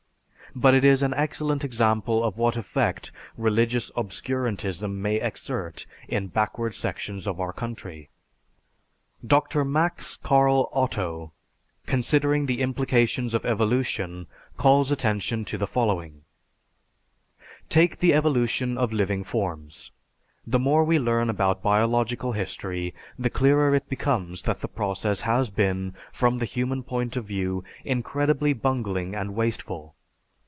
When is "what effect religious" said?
2.37-3.89